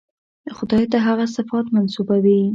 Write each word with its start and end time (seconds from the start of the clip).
خدای 0.57 0.85
ته 0.91 0.97
هغه 1.07 1.25
صفات 1.35 1.65
منسوبوي. 1.75 2.41